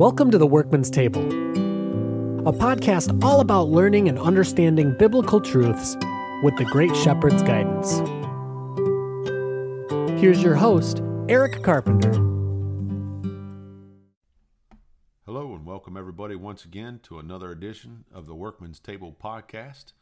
Welcome 0.00 0.32
to 0.32 0.38
the 0.38 0.48
Workman's 0.48 0.90
Table, 0.90 1.22
a 1.22 2.52
podcast 2.52 3.22
all 3.22 3.40
about 3.40 3.68
learning 3.68 4.08
and 4.08 4.18
understanding 4.18 4.96
biblical 4.98 5.40
truths 5.40 5.94
with 6.42 6.56
the 6.56 6.64
Great 6.64 6.96
Shepherd's 6.96 7.40
guidance. 7.44 8.00
Here's 10.20 10.42
your 10.42 10.56
host, 10.56 11.02
Eric 11.28 11.62
Carpenter. 11.62 12.10
Hello, 15.24 15.54
and 15.54 15.64
welcome 15.64 15.96
everybody 15.96 16.34
once 16.34 16.64
again 16.64 16.98
to 17.04 17.20
another 17.20 17.52
edition 17.52 18.06
of 18.12 18.26
the 18.26 18.34
Workman's 18.34 18.80
Table 18.80 19.16
podcast. 19.22 19.92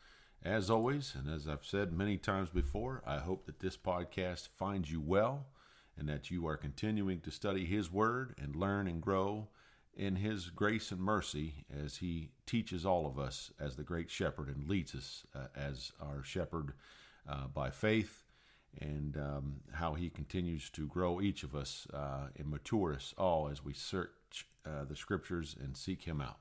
As 0.43 0.71
always, 0.71 1.15
and 1.15 1.29
as 1.31 1.47
I've 1.47 1.67
said 1.67 1.93
many 1.93 2.17
times 2.17 2.49
before, 2.49 3.03
I 3.07 3.19
hope 3.19 3.45
that 3.45 3.61
this 3.61 3.77
podcast 3.77 4.49
finds 4.57 4.91
you 4.91 5.03
well 5.03 5.49
and 5.99 6.09
that 6.09 6.30
you 6.30 6.46
are 6.46 6.57
continuing 6.57 7.21
to 7.21 7.30
study 7.30 7.65
His 7.65 7.91
Word 7.91 8.35
and 8.41 8.55
learn 8.55 8.87
and 8.87 9.03
grow 9.03 9.48
in 9.97 10.16
His 10.16 10.51
grace 10.51 10.93
and 10.93 11.01
mercy 11.01 11.65
as 11.77 11.97
He 11.97 12.30
teaches 12.47 12.87
all 12.87 13.07
of 13.07 13.19
us 13.19 13.51
as 13.59 13.77
the 13.77 13.83
Great 13.83 14.11
Shepherd 14.11 14.48
and 14.48 14.69
leads 14.69 14.95
us 14.95 15.27
uh, 15.34 15.48
as 15.57 15.93
our 16.01 16.23
shepherd 16.23 16.73
uh, 17.29 17.48
by 17.48 17.71
faith, 17.71 18.23
and 18.80 19.16
um, 19.16 19.61
how 19.73 19.95
He 19.95 20.09
continues 20.09 20.71
to 20.71 20.87
grow 20.87 21.21
each 21.21 21.43
of 21.43 21.55
us 21.55 21.87
uh, 21.93 22.29
and 22.38 22.49
mature 22.49 22.95
us 22.95 23.12
all 23.19 23.49
as 23.49 23.65
we 23.65 23.73
search 23.73 24.46
uh, 24.65 24.85
the 24.88 24.96
Scriptures 24.96 25.57
and 25.60 25.77
seek 25.77 26.05
Him 26.05 26.21
out. 26.21 26.38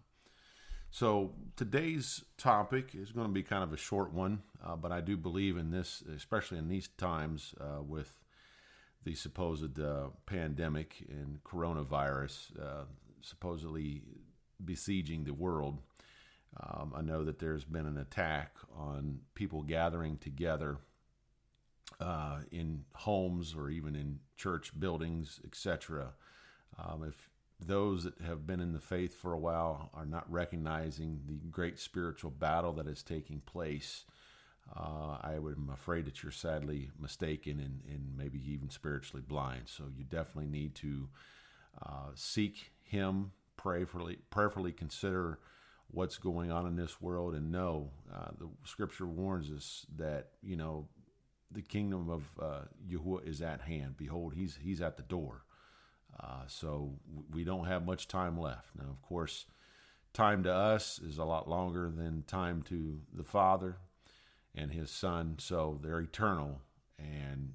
So 0.89 1.33
today's 1.55 2.23
topic 2.38 2.95
is 2.95 3.11
going 3.11 3.27
to 3.27 3.33
be 3.33 3.44
kind 3.44 3.63
of 3.63 3.73
a 3.73 3.77
short 3.77 4.13
one, 4.13 4.44
uh, 4.66 4.75
but 4.75 4.91
I 4.91 5.02
do 5.02 5.17
believe 5.17 5.58
in 5.58 5.71
this, 5.71 6.03
especially 6.16 6.59
in 6.59 6.69
these 6.69 6.88
times 6.88 7.53
uh, 7.59 7.81
with 7.81 8.21
the 9.03 9.15
supposed 9.15 9.79
uh, 9.79 10.07
pandemic 10.25 11.05
and 11.09 11.43
coronavirus 11.43 12.59
uh, 12.61 12.85
supposedly 13.21 14.01
besieging 14.63 15.23
the 15.23 15.33
world. 15.33 15.80
Um, 16.59 16.94
I 16.95 17.02
know 17.02 17.23
that 17.23 17.39
there's 17.39 17.66
been 17.66 17.85
an 17.85 17.97
attack 17.97 18.55
on 18.75 19.19
people 19.35 19.61
gathering 19.61 20.17
together 20.17 20.77
uh, 21.99 22.39
in 22.52 22.85
homes 22.94 23.55
or 23.55 23.69
even 23.69 23.95
in 23.95 24.19
church 24.38 24.77
buildings, 24.80 25.39
etc. 25.45 26.13
Um, 26.77 27.03
if 27.07 27.29
those 27.59 28.03
that 28.03 28.19
have 28.22 28.45
been 28.45 28.59
in 28.59 28.73
the 28.73 28.79
faith 28.79 29.16
for 29.16 29.33
a 29.33 29.39
while 29.39 29.89
are 29.94 30.05
not 30.05 30.31
recognizing 30.31 31.22
the 31.27 31.35
great 31.50 31.79
spiritual 31.79 32.31
battle 32.31 32.73
that 32.73 32.88
is 32.88 33.02
taking 33.03 33.41
place, 33.41 34.05
uh, 34.75 35.17
I 35.21 35.33
am 35.35 35.69
afraid 35.73 36.05
that 36.05 36.23
you're 36.23 36.31
sadly 36.31 36.89
mistaken 36.99 37.59
and, 37.59 37.81
and 37.87 38.17
maybe 38.17 38.39
even 38.51 38.69
spiritually 38.69 39.23
blind. 39.27 39.63
So 39.65 39.85
you 39.95 40.03
definitely 40.03 40.49
need 40.49 40.75
to 40.75 41.09
uh, 41.81 42.09
seek 42.15 42.71
Him, 42.83 43.31
prayerfully, 43.55 44.19
prayerfully 44.29 44.71
consider 44.71 45.39
what's 45.89 46.17
going 46.17 46.51
on 46.51 46.67
in 46.67 46.75
this 46.75 47.01
world, 47.01 47.33
and 47.33 47.51
know 47.51 47.91
uh, 48.13 48.31
the 48.38 48.49
Scripture 48.65 49.05
warns 49.05 49.51
us 49.51 49.85
that 49.95 50.29
you 50.41 50.57
know 50.57 50.88
the 51.51 51.61
kingdom 51.61 52.09
of 52.09 52.23
uh, 52.41 52.61
Yahuwah 52.89 53.27
is 53.27 53.41
at 53.41 53.61
hand. 53.61 53.95
Behold, 53.97 54.33
He's 54.35 54.59
He's 54.61 54.81
at 54.81 54.97
the 54.97 55.03
door. 55.03 55.43
Uh, 56.19 56.43
so 56.47 56.93
we 57.31 57.43
don't 57.43 57.65
have 57.65 57.85
much 57.85 58.07
time 58.07 58.39
left. 58.39 58.69
Now, 58.75 58.89
of 58.89 59.01
course, 59.03 59.45
time 60.13 60.43
to 60.43 60.53
us 60.53 60.99
is 60.99 61.19
a 61.19 61.25
lot 61.25 61.47
longer 61.47 61.91
than 61.95 62.23
time 62.23 62.63
to 62.63 63.01
the 63.13 63.23
Father 63.23 63.77
and 64.58 64.72
His 64.72 64.89
Son. 64.89 65.36
So 65.39 65.80
they're 65.81 66.00
eternal, 66.00 66.61
and 66.97 67.53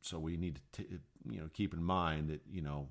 so 0.00 0.18
we 0.18 0.36
need 0.36 0.60
to, 0.72 0.82
t- 0.82 0.98
you 1.30 1.40
know, 1.40 1.48
keep 1.52 1.74
in 1.74 1.82
mind 1.82 2.30
that 2.30 2.40
you 2.50 2.62
know, 2.62 2.88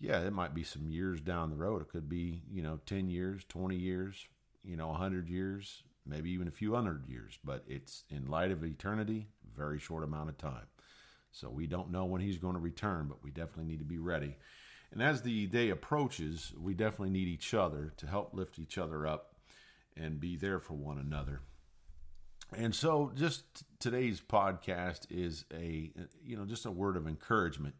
yeah, 0.00 0.20
it 0.20 0.32
might 0.32 0.54
be 0.54 0.64
some 0.64 0.88
years 0.88 1.20
down 1.20 1.50
the 1.50 1.56
road. 1.56 1.80
It 1.80 1.88
could 1.88 2.08
be 2.08 2.42
you 2.50 2.62
know, 2.62 2.80
ten 2.84 3.08
years, 3.08 3.44
twenty 3.48 3.76
years, 3.76 4.26
you 4.64 4.76
know, 4.76 4.92
hundred 4.92 5.28
years, 5.28 5.84
maybe 6.04 6.30
even 6.30 6.48
a 6.48 6.52
few 6.52 6.74
hundred 6.74 7.06
years. 7.08 7.38
But 7.44 7.64
it's 7.68 8.04
in 8.10 8.26
light 8.26 8.50
of 8.50 8.64
eternity, 8.64 9.28
very 9.56 9.78
short 9.78 10.04
amount 10.04 10.28
of 10.28 10.38
time. 10.38 10.66
So 11.30 11.50
we 11.50 11.66
don't 11.66 11.90
know 11.90 12.06
when 12.06 12.22
he's 12.22 12.38
going 12.38 12.54
to 12.54 12.60
return, 12.60 13.08
but 13.08 13.22
we 13.22 13.30
definitely 13.30 13.70
need 13.70 13.80
to 13.80 13.84
be 13.84 13.98
ready. 13.98 14.36
And 14.90 15.02
as 15.02 15.22
the 15.22 15.46
day 15.46 15.68
approaches, 15.68 16.52
we 16.58 16.72
definitely 16.72 17.10
need 17.10 17.28
each 17.28 17.52
other 17.52 17.92
to 17.98 18.06
help 18.06 18.32
lift 18.32 18.58
each 18.58 18.78
other 18.78 19.06
up 19.06 19.34
and 19.96 20.20
be 20.20 20.36
there 20.36 20.58
for 20.58 20.74
one 20.74 20.98
another. 20.98 21.40
And 22.54 22.74
so 22.74 23.12
just 23.14 23.64
today's 23.80 24.20
podcast 24.20 25.06
is 25.10 25.44
a 25.52 25.90
you 26.24 26.36
know 26.36 26.44
just 26.44 26.66
a 26.66 26.70
word 26.70 26.96
of 26.96 27.06
encouragement. 27.06 27.74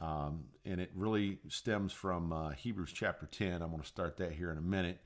Um, 0.00 0.46
and 0.64 0.80
it 0.80 0.90
really 0.94 1.38
stems 1.48 1.92
from 1.92 2.32
uh, 2.32 2.50
Hebrews 2.50 2.92
chapter 2.92 3.26
10. 3.26 3.62
I'm 3.62 3.70
going 3.70 3.80
to 3.80 3.86
start 3.86 4.16
that 4.16 4.32
here 4.32 4.50
in 4.50 4.58
a 4.58 4.62
minute. 4.62 4.98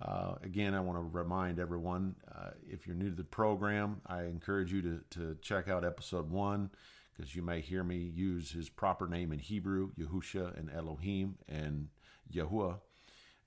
Uh, 0.00 0.36
again, 0.42 0.72
I 0.74 0.80
want 0.80 0.96
to 0.96 1.02
remind 1.02 1.58
everyone 1.58 2.16
uh, 2.34 2.50
if 2.66 2.86
you're 2.86 2.96
new 2.96 3.10
to 3.10 3.16
the 3.16 3.22
program, 3.22 4.00
I 4.06 4.24
encourage 4.24 4.72
you 4.72 4.80
to, 4.80 5.00
to 5.10 5.36
check 5.42 5.68
out 5.68 5.84
episode 5.84 6.30
one 6.30 6.70
because 7.12 7.36
you 7.36 7.42
may 7.42 7.60
hear 7.60 7.84
me 7.84 7.98
use 7.98 8.52
his 8.52 8.70
proper 8.70 9.06
name 9.06 9.30
in 9.30 9.40
Hebrew, 9.40 9.90
yehusha 9.98 10.58
and 10.58 10.70
Elohim 10.70 11.36
and 11.46 11.88
Yahuwah. 12.32 12.78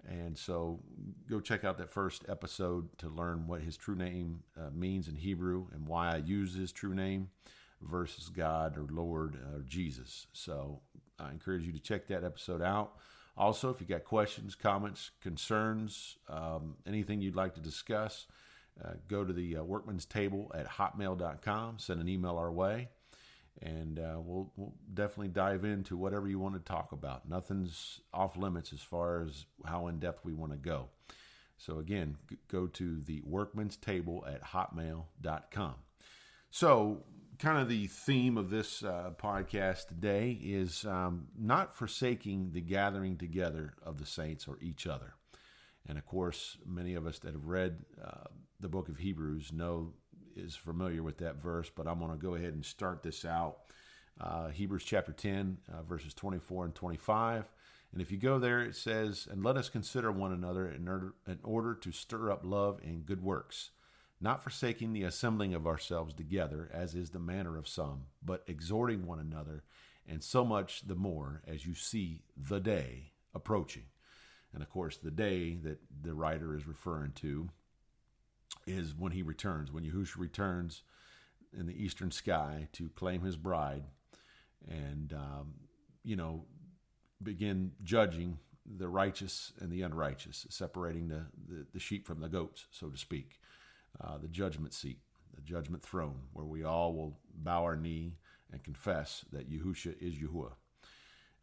And 0.07 0.37
so 0.37 0.79
go 1.29 1.39
check 1.39 1.63
out 1.63 1.77
that 1.77 1.89
first 1.89 2.23
episode 2.27 2.97
to 2.97 3.07
learn 3.07 3.47
what 3.47 3.61
his 3.61 3.77
true 3.77 3.95
name 3.95 4.43
uh, 4.57 4.69
means 4.73 5.07
in 5.07 5.15
Hebrew 5.15 5.67
and 5.73 5.87
why 5.87 6.13
I 6.13 6.17
use 6.17 6.55
his 6.55 6.71
true 6.71 6.93
name 6.93 7.29
versus 7.81 8.29
God 8.29 8.77
or 8.77 8.85
Lord 8.89 9.35
or 9.53 9.61
Jesus. 9.61 10.27
So 10.33 10.81
I 11.19 11.31
encourage 11.31 11.65
you 11.65 11.71
to 11.71 11.79
check 11.79 12.07
that 12.07 12.23
episode 12.23 12.61
out. 12.61 12.93
Also, 13.35 13.69
if 13.69 13.81
you 13.81 13.87
got 13.87 14.03
questions, 14.03 14.55
comments, 14.55 15.11
concerns, 15.21 16.17
um, 16.29 16.75
anything 16.85 17.21
you'd 17.21 17.35
like 17.35 17.55
to 17.55 17.61
discuss, 17.61 18.27
uh, 18.83 18.91
go 19.07 19.23
to 19.23 19.33
the 19.33 19.57
uh, 19.57 19.63
workman's 19.63 20.05
table 20.05 20.51
at 20.53 20.67
hotmail.com, 20.67 21.79
send 21.79 21.99
an 21.99 22.09
email 22.09 22.37
our 22.37 22.51
way 22.51 22.89
and 23.61 23.99
uh, 23.99 24.19
we'll, 24.19 24.51
we'll 24.55 24.73
definitely 24.93 25.29
dive 25.29 25.63
into 25.63 25.95
whatever 25.95 26.27
you 26.27 26.39
want 26.39 26.55
to 26.55 26.59
talk 26.59 26.91
about. 26.91 27.27
Nothing's 27.29 28.01
off 28.13 28.35
limits 28.35 28.73
as 28.73 28.81
far 28.81 29.21
as 29.21 29.45
how 29.65 29.87
in 29.87 29.99
depth 29.99 30.25
we 30.25 30.33
want 30.33 30.51
to 30.51 30.57
go. 30.57 30.89
So 31.57 31.79
again, 31.79 32.17
go 32.49 32.67
to 32.67 33.01
the 33.01 33.21
workman's 33.25 33.77
table 33.77 34.25
at 34.27 34.43
hotmail.com. 34.43 35.75
So, 36.49 37.03
kind 37.39 37.57
of 37.57 37.67
the 37.67 37.87
theme 37.87 38.37
of 38.37 38.49
this 38.49 38.83
uh, 38.83 39.11
podcast 39.17 39.87
today 39.87 40.37
is 40.41 40.85
um, 40.85 41.27
not 41.37 41.75
forsaking 41.75 42.51
the 42.51 42.61
gathering 42.61 43.17
together 43.17 43.73
of 43.83 43.97
the 43.97 44.05
saints 44.05 44.47
or 44.47 44.59
each 44.61 44.85
other. 44.85 45.15
And 45.87 45.97
of 45.97 46.05
course, 46.05 46.57
many 46.65 46.93
of 46.93 47.07
us 47.07 47.19
that 47.19 47.33
have 47.33 47.45
read 47.45 47.85
uh, 48.03 48.29
the 48.59 48.69
book 48.69 48.87
of 48.87 48.97
Hebrews 48.97 49.51
know 49.51 49.93
is 50.35 50.55
familiar 50.55 51.03
with 51.03 51.17
that 51.19 51.41
verse, 51.41 51.69
but 51.73 51.87
I'm 51.87 51.99
going 51.99 52.11
to 52.11 52.17
go 52.17 52.35
ahead 52.35 52.53
and 52.53 52.65
start 52.65 53.03
this 53.03 53.25
out. 53.25 53.57
Uh, 54.19 54.49
Hebrews 54.49 54.83
chapter 54.83 55.11
10, 55.11 55.57
uh, 55.71 55.83
verses 55.83 56.13
24 56.13 56.65
and 56.65 56.75
25. 56.75 57.45
And 57.91 58.01
if 58.01 58.11
you 58.11 58.17
go 58.17 58.39
there, 58.39 58.61
it 58.61 58.75
says, 58.75 59.27
And 59.29 59.43
let 59.43 59.57
us 59.57 59.69
consider 59.69 60.11
one 60.11 60.31
another 60.31 60.67
in 60.69 60.87
order, 60.87 61.13
in 61.27 61.39
order 61.43 61.75
to 61.75 61.91
stir 61.91 62.31
up 62.31 62.41
love 62.43 62.79
and 62.83 63.05
good 63.05 63.23
works, 63.23 63.69
not 64.19 64.41
forsaking 64.41 64.93
the 64.93 65.03
assembling 65.03 65.53
of 65.53 65.67
ourselves 65.67 66.13
together, 66.13 66.69
as 66.73 66.95
is 66.95 67.11
the 67.11 67.19
manner 67.19 67.57
of 67.57 67.67
some, 67.67 68.05
but 68.23 68.43
exhorting 68.47 69.05
one 69.05 69.19
another, 69.19 69.63
and 70.07 70.23
so 70.23 70.43
much 70.43 70.87
the 70.87 70.95
more 70.95 71.43
as 71.47 71.65
you 71.65 71.75
see 71.75 72.21
the 72.35 72.59
day 72.59 73.11
approaching. 73.33 73.83
And 74.53 74.61
of 74.61 74.69
course, 74.69 74.97
the 74.97 75.11
day 75.11 75.55
that 75.63 75.79
the 76.01 76.13
writer 76.13 76.55
is 76.55 76.67
referring 76.67 77.11
to 77.13 77.49
is 78.65 78.95
when 78.97 79.11
he 79.11 79.21
returns, 79.21 79.71
when 79.71 79.83
Yahushua 79.83 80.17
returns 80.17 80.83
in 81.57 81.67
the 81.67 81.83
eastern 81.83 82.11
sky 82.11 82.67
to 82.73 82.89
claim 82.89 83.21
his 83.21 83.37
bride 83.37 83.83
and, 84.67 85.13
um, 85.13 85.53
you 86.03 86.15
know, 86.15 86.45
begin 87.21 87.71
judging 87.83 88.39
the 88.65 88.87
righteous 88.87 89.53
and 89.59 89.71
the 89.71 89.81
unrighteous, 89.81 90.47
separating 90.49 91.09
the, 91.09 91.25
the, 91.47 91.65
the 91.73 91.79
sheep 91.79 92.07
from 92.07 92.21
the 92.21 92.29
goats, 92.29 92.65
so 92.71 92.87
to 92.89 92.97
speak. 92.97 93.39
Uh, 94.01 94.17
the 94.17 94.27
judgment 94.27 94.73
seat, 94.73 94.99
the 95.35 95.41
judgment 95.41 95.83
throne, 95.83 96.21
where 96.33 96.45
we 96.45 96.63
all 96.63 96.93
will 96.93 97.19
bow 97.35 97.63
our 97.63 97.75
knee 97.75 98.13
and 98.51 98.63
confess 98.63 99.25
that 99.31 99.49
Yahusha 99.49 99.95
is 100.01 100.15
Yahuwah. 100.15 100.53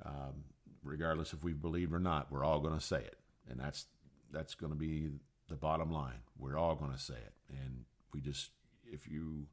Um, 0.05 0.45
regardless 0.83 1.33
if 1.33 1.45
we 1.45 1.53
believe 1.53 1.93
or 1.93 2.01
not, 2.01 2.33
we're 2.33 2.45
all 2.45 2.61
going 2.61 2.79
to 2.79 2.85
say 2.85 3.01
it. 3.01 3.19
And 3.49 3.61
that's 3.61 3.87
that's 4.33 4.55
going 4.55 4.73
to 4.73 4.79
be 4.79 5.11
the 5.51 5.57
bottom 5.57 5.93
line. 5.93 6.23
We're 6.39 6.57
all 6.57 6.75
going 6.75 6.93
to 6.93 6.99
say 6.99 7.15
it, 7.15 7.35
and 7.51 7.85
we 8.15 8.21
just 8.21 8.51
if 8.87 9.07
you 9.07 9.47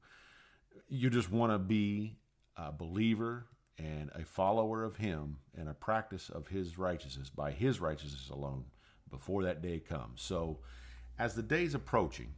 you 0.87 1.09
just 1.09 1.31
want 1.31 1.51
to 1.51 1.59
be 1.59 2.15
a 2.55 2.71
believer 2.71 3.47
and 3.77 4.09
a 4.15 4.23
follower 4.23 4.83
of 4.83 4.97
Him 4.97 5.37
and 5.57 5.67
a 5.67 5.73
practice 5.73 6.29
of 6.29 6.47
His 6.47 6.77
righteousness 6.77 7.29
by 7.29 7.51
His 7.51 7.79
righteousness 7.79 8.29
alone 8.31 8.65
before 9.09 9.43
that 9.43 9.61
day 9.61 9.79
comes. 9.79 10.21
So, 10.21 10.59
as 11.19 11.35
the 11.35 11.43
day's 11.43 11.73
approaching, 11.73 12.33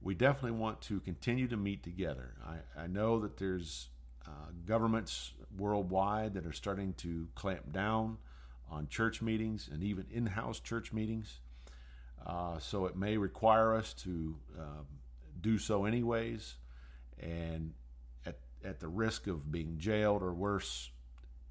we 0.00 0.14
definitely 0.14 0.58
want 0.58 0.80
to 0.82 1.00
continue 1.00 1.46
to 1.48 1.56
meet 1.56 1.82
together. 1.82 2.34
I, 2.44 2.82
I 2.82 2.86
know 2.86 3.20
that 3.20 3.36
there's 3.36 3.88
uh, 4.26 4.50
governments 4.66 5.32
worldwide 5.56 6.34
that 6.34 6.46
are 6.46 6.52
starting 6.52 6.94
to 6.94 7.28
clamp 7.34 7.72
down 7.72 8.18
on 8.70 8.88
church 8.88 9.20
meetings 9.20 9.68
and 9.70 9.82
even 9.82 10.06
in 10.10 10.26
house 10.26 10.58
church 10.58 10.92
meetings. 10.92 11.40
Uh, 12.26 12.58
so 12.58 12.86
it 12.86 12.96
may 12.96 13.16
require 13.16 13.74
us 13.74 13.92
to 13.94 14.36
um, 14.58 14.86
do 15.40 15.58
so 15.58 15.84
anyways, 15.84 16.54
and 17.20 17.72
at, 18.24 18.38
at 18.64 18.80
the 18.80 18.88
risk 18.88 19.26
of 19.26 19.50
being 19.50 19.76
jailed 19.78 20.22
or 20.22 20.32
worse, 20.32 20.90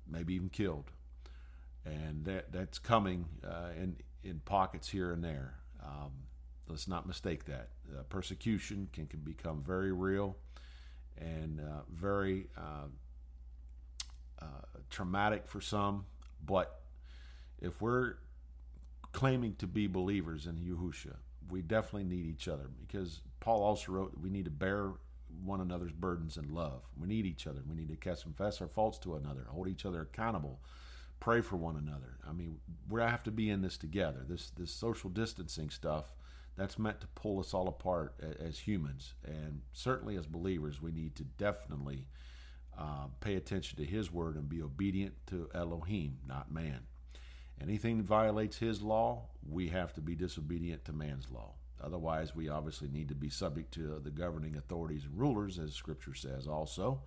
maybe 0.10 0.34
even 0.34 0.50
killed. 0.50 0.92
And 1.86 2.26
that, 2.26 2.52
that's 2.52 2.80
coming 2.80 3.26
uh, 3.46 3.70
in, 3.76 3.98
in 4.24 4.40
pockets 4.46 4.88
here 4.88 5.12
and 5.12 5.24
there. 5.24 5.56
Um, 5.84 6.12
let's 6.68 6.88
not 6.88 7.08
mistake 7.08 7.46
that. 7.46 7.70
Uh, 7.92 8.04
persecution 8.04 8.88
can, 8.94 9.08
can 9.08 9.20
become 9.20 9.62
very 9.62 9.92
real 9.92 10.38
and 11.18 11.60
uh, 11.60 11.82
very 11.92 12.48
uh, 12.58 12.88
uh, 14.42 14.46
traumatic 14.90 15.48
for 15.48 15.60
some. 15.60 16.06
But 16.46 16.82
if 17.60 17.82
we're 17.82 18.16
claiming 19.12 19.56
to 19.56 19.68
be 19.68 19.88
believers 19.88 20.46
in 20.46 20.56
Yahusha, 20.56 21.16
we 21.50 21.62
definitely 21.62 22.06
need 22.06 22.26
each 22.26 22.48
other 22.48 22.70
because 22.80 23.22
Paul 23.40 23.64
also 23.64 23.92
wrote 23.92 24.14
we 24.22 24.30
need 24.30 24.46
to 24.46 24.52
bear 24.52 24.94
one 25.44 25.62
another's 25.62 25.92
burdens 25.92 26.38
in 26.38 26.54
love. 26.54 26.84
We 27.00 27.08
need 27.08 27.26
each 27.26 27.48
other. 27.48 27.62
We 27.68 27.76
need 27.76 27.90
to 27.90 27.96
confess 27.96 28.62
our 28.62 28.68
faults 28.68 28.98
to 29.00 29.16
another, 29.16 29.48
hold 29.50 29.68
each 29.68 29.86
other 29.86 30.02
accountable, 30.02 30.60
pray 31.20 31.42
for 31.42 31.56
one 31.56 31.78
another. 31.78 32.18
I 32.28 32.34
mean, 32.34 32.60
we 32.90 33.02
have 33.02 33.24
to 33.24 33.32
be 33.32 33.50
in 33.50 33.62
this 33.62 33.78
together. 33.78 34.26
This 34.28 34.50
this 34.52 34.72
social 34.72 35.10
distancing 35.10 35.70
stuff 35.70 36.14
that's 36.58 36.78
meant 36.78 37.00
to 37.02 37.08
pull 37.08 37.40
us 37.40 37.54
all 37.54 37.68
apart 37.68 38.14
as 38.40 38.60
humans, 38.60 39.14
and 39.26 39.62
certainly 39.72 40.18
as 40.18 40.28
believers, 40.28 40.82
we 40.82 40.92
need 40.92 41.16
to 41.16 41.24
definitely 41.24 42.08
uh, 42.78 43.08
pay 43.20 43.36
attention 43.36 43.78
to 43.78 43.86
His 43.86 44.12
word 44.12 44.36
and 44.36 44.50
be 44.50 44.62
obedient 44.62 45.14
to 45.28 45.50
Elohim, 45.56 46.18
not 46.28 46.52
man. 46.52 46.82
Anything 47.62 47.98
that 47.98 48.08
violates 48.08 48.58
His 48.58 48.82
law, 48.82 49.30
we 49.48 49.70
have 49.70 49.94
to 49.94 50.02
be 50.02 50.16
disobedient 50.16 50.86
to 50.86 50.94
man's 50.94 51.30
law. 51.30 51.54
Otherwise, 51.84 52.36
we 52.36 52.50
obviously 52.50 52.88
need 52.90 53.10
to 53.10 53.16
be 53.16 53.30
subject 53.30 53.74
to 53.74 54.00
the 54.04 54.12
governing 54.12 54.56
authorities 54.56 55.06
and 55.06 55.20
rulers, 55.20 55.58
as 55.60 55.74
Scripture 55.74 56.14
says 56.14 56.48
also. 56.48 57.02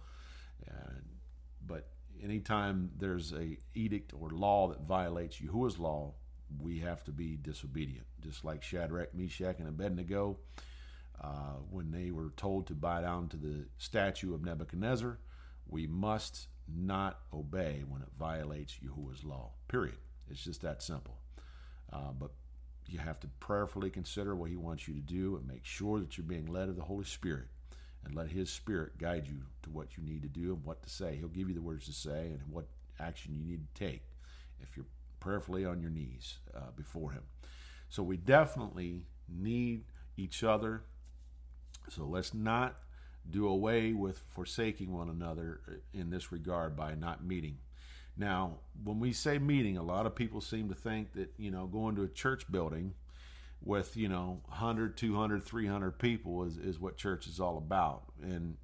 but 1.66 1.88
anytime 2.22 2.90
there's 2.98 3.32
a 3.32 3.56
edict 3.74 4.12
or 4.18 4.30
law 4.30 4.68
that 4.68 4.80
violates 4.80 5.40
Yahuwah's 5.40 5.78
law, 5.78 6.14
we 6.60 6.80
have 6.80 7.02
to 7.04 7.12
be 7.12 7.36
disobedient. 7.36 8.06
Just 8.20 8.44
like 8.44 8.62
Shadrach, 8.62 9.14
Meshach, 9.14 9.58
and 9.58 9.68
Abednego, 9.68 10.38
uh, 11.20 11.56
when 11.70 11.90
they 11.90 12.10
were 12.10 12.32
told 12.36 12.66
to 12.66 12.74
bow 12.74 13.00
down 13.00 13.28
to 13.28 13.36
the 13.36 13.66
statue 13.78 14.34
of 14.34 14.44
Nebuchadnezzar, 14.44 15.18
we 15.68 15.86
must 15.86 16.48
not 16.68 17.20
obey 17.32 17.82
when 17.86 18.02
it 18.02 18.08
violates 18.18 18.78
Yahuwah's 18.82 19.24
law. 19.24 19.52
Period. 19.68 19.96
It's 20.30 20.42
just 20.42 20.62
that 20.62 20.82
simple. 20.82 21.16
Uh, 21.92 22.12
but 22.18 22.30
you 22.86 22.98
have 22.98 23.20
to 23.20 23.28
prayerfully 23.40 23.90
consider 23.90 24.34
what 24.34 24.50
He 24.50 24.56
wants 24.56 24.88
you 24.88 24.94
to 24.94 25.00
do 25.00 25.36
and 25.36 25.46
make 25.46 25.64
sure 25.64 26.00
that 26.00 26.16
you're 26.16 26.26
being 26.26 26.46
led 26.46 26.68
of 26.68 26.76
the 26.76 26.82
Holy 26.82 27.04
Spirit 27.04 27.46
and 28.04 28.14
let 28.14 28.28
His 28.28 28.50
Spirit 28.50 28.98
guide 28.98 29.26
you 29.26 29.42
to 29.62 29.70
what 29.70 29.96
you 29.96 30.02
need 30.02 30.22
to 30.22 30.28
do 30.28 30.52
and 30.54 30.64
what 30.64 30.82
to 30.82 30.90
say. 30.90 31.16
He'll 31.16 31.28
give 31.28 31.48
you 31.48 31.54
the 31.54 31.62
words 31.62 31.86
to 31.86 31.92
say 31.92 32.26
and 32.26 32.40
what 32.50 32.66
action 33.00 33.34
you 33.34 33.44
need 33.44 33.60
to 33.74 33.84
take 33.84 34.02
if 34.60 34.76
you're 34.76 34.86
prayerfully 35.20 35.64
on 35.64 35.80
your 35.80 35.90
knees 35.90 36.38
uh, 36.54 36.70
before 36.76 37.12
Him. 37.12 37.22
So 37.88 38.02
we 38.02 38.16
definitely 38.16 39.02
need 39.28 39.84
each 40.16 40.44
other. 40.44 40.82
So 41.88 42.04
let's 42.04 42.34
not 42.34 42.76
do 43.30 43.48
away 43.48 43.92
with 43.92 44.18
forsaking 44.18 44.92
one 44.92 45.08
another 45.08 45.60
in 45.92 46.10
this 46.10 46.30
regard 46.30 46.76
by 46.76 46.94
not 46.94 47.24
meeting. 47.24 47.58
Now, 48.16 48.58
when 48.82 49.00
we 49.00 49.12
say 49.12 49.38
meeting, 49.38 49.76
a 49.76 49.82
lot 49.82 50.06
of 50.06 50.14
people 50.14 50.40
seem 50.40 50.68
to 50.68 50.74
think 50.74 51.12
that, 51.14 51.32
you 51.36 51.50
know, 51.50 51.66
going 51.66 51.96
to 51.96 52.02
a 52.02 52.08
church 52.08 52.50
building 52.50 52.94
with, 53.60 53.96
you 53.96 54.08
know, 54.08 54.40
100, 54.46 54.96
200, 54.96 55.42
300 55.42 55.98
people 55.98 56.44
is, 56.44 56.56
is 56.56 56.78
what 56.78 56.96
church 56.96 57.26
is 57.26 57.40
all 57.40 57.58
about. 57.58 58.04
And 58.22 58.56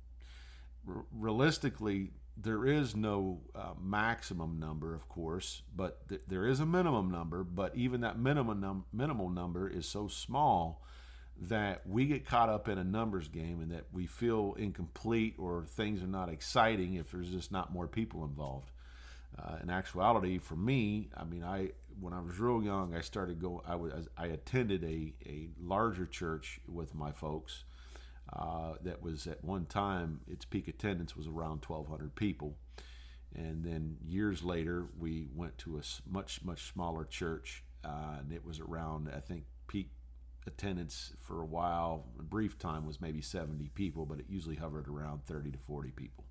r- 0.88 1.04
realistically, 1.12 2.10
there 2.36 2.64
is 2.64 2.94
no 2.94 3.40
uh, 3.54 3.72
maximum 3.80 4.58
number, 4.58 4.94
of 4.94 5.08
course, 5.08 5.62
but 5.74 6.08
th- 6.08 6.22
there 6.28 6.46
is 6.46 6.60
a 6.60 6.66
minimum 6.66 7.10
number. 7.10 7.42
But 7.42 7.74
even 7.74 8.02
that 8.02 8.18
minimum 8.18 8.60
num- 8.60 8.84
minimal 8.92 9.28
number 9.30 9.68
is 9.68 9.86
so 9.86 10.06
small 10.06 10.82
that 11.42 11.86
we 11.86 12.06
get 12.06 12.26
caught 12.26 12.48
up 12.50 12.68
in 12.68 12.78
a 12.78 12.84
numbers 12.84 13.28
game 13.28 13.60
and 13.60 13.70
that 13.72 13.86
we 13.92 14.06
feel 14.06 14.54
incomplete 14.58 15.34
or 15.38 15.64
things 15.66 16.02
are 16.02 16.06
not 16.06 16.28
exciting 16.28 16.94
if 16.94 17.10
there's 17.10 17.30
just 17.30 17.50
not 17.50 17.72
more 17.72 17.88
people 17.88 18.24
involved. 18.24 18.70
Uh, 19.38 19.56
in 19.62 19.70
actuality, 19.70 20.38
for 20.38 20.56
me, 20.56 21.08
I 21.16 21.24
mean, 21.24 21.44
I 21.44 21.70
when 22.00 22.12
I 22.12 22.20
was 22.20 22.38
real 22.38 22.62
young, 22.62 22.94
I 22.94 23.00
started 23.00 23.40
going. 23.40 23.60
I 23.66 23.76
was 23.76 24.08
I 24.16 24.26
attended 24.26 24.84
a 24.84 25.14
a 25.26 25.48
larger 25.60 26.06
church 26.06 26.60
with 26.68 26.94
my 26.94 27.12
folks 27.12 27.64
uh, 28.32 28.74
that 28.82 29.02
was 29.02 29.26
at 29.26 29.44
one 29.44 29.66
time 29.66 30.20
its 30.28 30.44
peak 30.44 30.68
attendance 30.68 31.16
was 31.16 31.26
around 31.26 31.64
1,200 31.66 32.14
people, 32.14 32.56
and 33.34 33.64
then 33.64 33.98
years 34.06 34.42
later 34.42 34.86
we 34.98 35.28
went 35.34 35.58
to 35.58 35.78
a 35.78 35.82
much 36.08 36.44
much 36.44 36.72
smaller 36.72 37.04
church, 37.04 37.64
uh, 37.84 38.16
and 38.18 38.32
it 38.32 38.44
was 38.44 38.60
around 38.60 39.10
I 39.14 39.20
think 39.20 39.44
peak 39.66 39.90
attendance 40.46 41.12
for 41.18 41.40
a 41.40 41.46
while, 41.46 42.06
a 42.18 42.22
brief 42.22 42.58
time 42.58 42.86
was 42.86 43.00
maybe 43.00 43.20
70 43.20 43.68
people, 43.74 44.06
but 44.06 44.18
it 44.18 44.26
usually 44.28 44.56
hovered 44.56 44.88
around 44.88 45.24
30 45.26 45.52
to 45.52 45.58
40 45.58 45.90
people. 45.90 46.24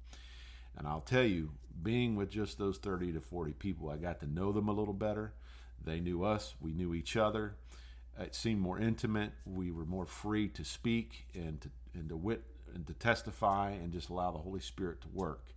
And 0.77 0.87
I'll 0.87 1.01
tell 1.01 1.23
you, 1.23 1.51
being 1.81 2.15
with 2.15 2.29
just 2.29 2.57
those 2.57 2.77
30 2.77 3.13
to 3.13 3.21
40 3.21 3.53
people, 3.53 3.89
I 3.89 3.97
got 3.97 4.19
to 4.21 4.31
know 4.31 4.51
them 4.51 4.67
a 4.67 4.73
little 4.73 4.93
better. 4.93 5.33
They 5.83 5.99
knew 5.99 6.23
us, 6.23 6.55
we 6.59 6.73
knew 6.73 6.93
each 6.93 7.15
other. 7.15 7.55
It 8.19 8.35
seemed 8.35 8.59
more 8.59 8.77
intimate. 8.79 9.31
We 9.45 9.71
were 9.71 9.85
more 9.85 10.05
free 10.05 10.49
to 10.49 10.65
speak 10.65 11.27
and 11.33 11.61
to 11.61 11.69
and 11.93 12.09
to 12.09 12.17
wit 12.17 12.43
and 12.73 12.85
to 12.87 12.93
testify 12.93 13.71
and 13.71 13.91
just 13.91 14.09
allow 14.09 14.31
the 14.31 14.39
Holy 14.39 14.59
Spirit 14.59 15.01
to 15.01 15.07
work. 15.07 15.53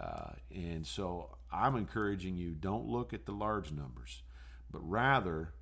Uh, 0.00 0.30
and 0.54 0.86
so 0.86 1.36
I'm 1.52 1.76
encouraging 1.76 2.36
you 2.36 2.50
don't 2.50 2.86
look 2.86 3.12
at 3.12 3.26
the 3.26 3.32
large 3.32 3.72
numbers, 3.72 4.22
but 4.70 4.78
rather 4.88 5.52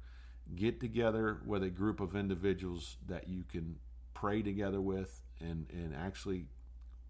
get 0.55 0.79
together 0.79 1.41
with 1.45 1.63
a 1.63 1.71
group 1.71 2.01
of 2.01 2.15
individuals 2.15 2.97
that 3.09 3.29
you 3.29 3.45
can 3.49 3.77
pray 4.15 4.43
together 4.43 4.81
with 4.81 5.23
and, 5.41 5.67
and 5.73 5.95
actually 5.95 6.47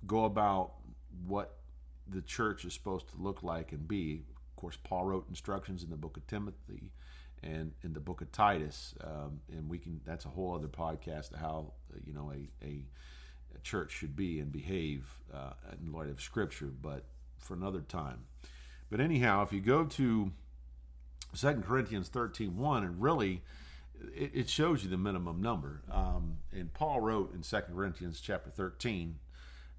go 0.06 0.24
about 0.24 0.72
what 1.26 1.58
the 2.08 2.22
church 2.22 2.64
is 2.64 2.74
supposed 2.74 3.08
to 3.08 3.16
look 3.18 3.42
like 3.42 3.72
and 3.72 3.86
be. 3.86 4.22
Of 4.50 4.56
course, 4.56 4.78
Paul 4.82 5.04
wrote 5.04 5.28
instructions 5.28 5.82
in 5.82 5.90
the 5.90 5.96
book 5.96 6.16
of 6.16 6.26
Timothy 6.26 6.92
and 7.42 7.72
in 7.82 7.92
the 7.92 8.00
book 8.00 8.20
of 8.20 8.32
Titus, 8.32 8.94
um, 9.04 9.40
and 9.52 9.68
we 9.68 9.78
can. 9.78 10.00
That's 10.04 10.24
a 10.24 10.28
whole 10.28 10.54
other 10.54 10.68
podcast 10.68 11.32
of 11.32 11.40
how 11.40 11.72
you 12.04 12.12
know 12.12 12.32
a, 12.32 12.64
a, 12.64 12.82
a 13.54 13.58
church 13.62 13.92
should 13.92 14.16
be 14.16 14.40
and 14.40 14.50
behave 14.50 15.08
uh, 15.32 15.52
in 15.80 15.92
light 15.92 16.08
of 16.08 16.20
Scripture, 16.20 16.72
but 16.80 17.04
for 17.38 17.54
another 17.54 17.80
time. 17.80 18.24
But 18.90 19.00
anyhow, 19.00 19.42
if 19.42 19.52
you 19.52 19.60
go 19.60 19.84
to 19.84 20.32
Second 21.34 21.64
Corinthians 21.64 22.08
13 22.08 22.56
1, 22.56 22.84
and 22.84 23.02
really 23.02 23.42
it, 24.14 24.30
it, 24.34 24.48
shows 24.48 24.84
you 24.84 24.90
the 24.90 24.96
minimum 24.96 25.40
number. 25.40 25.82
Um, 25.90 26.38
and 26.52 26.72
Paul 26.72 27.00
wrote 27.00 27.34
in 27.34 27.42
Second 27.42 27.74
Corinthians 27.74 28.20
chapter 28.20 28.50
13, 28.50 29.18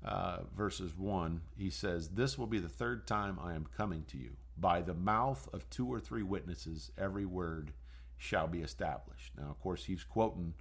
uh, 0.04 0.40
verses 0.56 0.96
1, 0.96 1.42
he 1.58 1.70
says, 1.70 2.10
This 2.10 2.38
will 2.38 2.48
be 2.48 2.60
the 2.60 2.70
third 2.70 3.08
time 3.08 3.40
I 3.42 3.56
am 3.56 3.68
coming 3.76 4.04
to 4.10 4.18
you. 4.18 4.32
By 4.58 4.82
the 4.82 4.94
mouth 4.94 5.48
of 5.54 5.70
two 5.70 5.92
or 5.92 6.00
three 6.00 6.24
witnesses, 6.24 6.92
every 6.98 7.26
word 7.26 7.74
shall 8.18 8.48
be 8.48 8.62
established. 8.62 9.34
Now, 9.38 9.50
of 9.50 9.60
course, 9.60 9.86
he's 9.86 10.04
quoting 10.04 10.54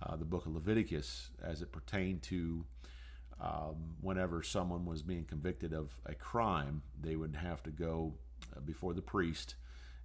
uh, 0.00 0.16
the 0.16 0.24
book 0.24 0.46
of 0.46 0.54
Leviticus 0.54 1.30
as 1.42 1.62
it 1.62 1.72
pertained 1.72 2.22
to 2.24 2.64
um, 3.40 3.96
whenever 4.00 4.42
someone 4.42 4.84
was 4.84 5.02
being 5.02 5.24
convicted 5.24 5.72
of 5.72 5.90
a 6.06 6.14
crime, 6.14 6.82
they 7.00 7.16
would 7.16 7.34
have 7.36 7.62
to 7.64 7.70
go 7.70 8.14
uh, 8.56 8.60
before 8.60 8.94
the 8.94 9.02
priest 9.02 9.56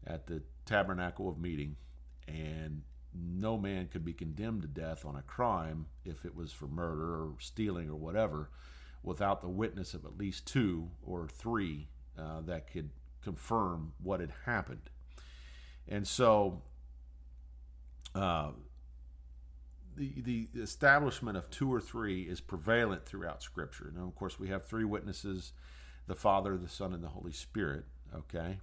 at 0.06 0.26
the 0.26 0.42
tabernacle 0.66 1.30
of 1.30 1.38
meeting, 1.38 1.76
and 2.28 2.82
no 3.14 3.58
man 3.58 3.88
could 3.88 4.06
be 4.06 4.14
condemned 4.14 4.62
to 4.62 4.68
death 4.68 5.06
on 5.06 5.16
a 5.16 5.22
crime 5.22 5.88
if 6.06 6.26
it 6.26 6.36
was 6.36 6.52
for 6.52 6.68
murder 6.68 7.24
or 7.24 7.34
stealing 7.40 7.90
or 7.90 7.96
whatever 7.96 8.50
without 9.04 9.42
the 9.42 9.50
witness 9.50 9.94
of 9.94 10.06
at 10.06 10.18
least 10.18 10.46
two 10.46 10.90
or 11.06 11.28
three 11.28 11.88
uh, 12.18 12.42
that 12.42 12.72
could 12.72 12.90
confirm 13.22 13.94
what 14.02 14.20
had 14.20 14.34
happened. 14.46 14.90
And 15.88 16.08
so 16.08 16.62
uh, 18.14 18.52
the, 19.96 20.48
the 20.54 20.62
establishment 20.62 21.38
of 21.38 21.50
two 21.50 21.74
or 21.74 21.82
three 21.82 22.24
is 22.24 22.42
prevalent 22.42 23.06
throughout 23.06 23.42
Scripture. 23.42 23.92
Now, 23.96 24.06
of 24.06 24.16
course, 24.16 24.40
we 24.40 24.50
have 24.50 24.66
three 24.66 24.86
witnesses 24.86 25.54
the 26.08 26.16
Father, 26.16 26.56
the 26.58 26.70
Son, 26.70 26.94
and 26.94 27.04
the 27.04 27.10
Holy 27.10 27.34
Spirit. 27.34 27.84
Okay? 28.16 28.60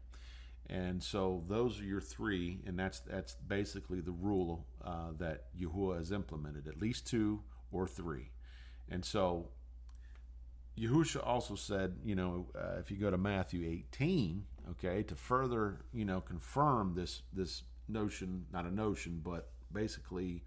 And 0.70 1.02
so 1.02 1.42
those 1.46 1.80
are 1.80 1.84
your 1.84 2.00
three, 2.00 2.60
and 2.66 2.78
that's 2.78 3.00
that's 3.00 3.34
basically 3.34 4.00
the 4.00 4.12
rule 4.12 4.66
uh, 4.82 5.12
that 5.18 5.44
Yahuwah 5.58 5.98
has 5.98 6.10
implemented: 6.10 6.66
at 6.66 6.80
least 6.80 7.06
two 7.06 7.42
or 7.70 7.86
three. 7.86 8.30
And 8.88 9.04
so 9.04 9.48
Yahusha 10.78 11.24
also 11.24 11.54
said, 11.54 11.96
you 12.04 12.14
know, 12.14 12.48
uh, 12.54 12.78
if 12.78 12.90
you 12.90 12.96
go 12.96 13.10
to 13.10 13.18
Matthew 13.18 13.68
18, 13.68 14.44
okay, 14.72 15.02
to 15.04 15.14
further, 15.14 15.80
you 15.92 16.04
know, 16.04 16.20
confirm 16.20 16.94
this 16.94 17.22
this 17.32 17.62
notion, 17.88 18.46
not 18.52 18.64
a 18.64 18.74
notion, 18.74 19.20
but 19.22 19.50
basically 19.72 20.42